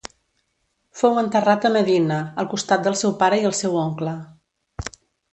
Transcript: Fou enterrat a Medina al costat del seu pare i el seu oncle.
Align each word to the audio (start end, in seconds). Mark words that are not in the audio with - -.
Fou 1.01 1.17
enterrat 1.21 1.67
a 1.67 1.69
Medina 1.75 2.17
al 2.43 2.49
costat 2.53 2.87
del 2.87 2.97
seu 3.01 3.13
pare 3.19 3.37
i 3.43 3.45
el 3.49 3.53
seu 3.59 3.77
oncle. 3.83 4.15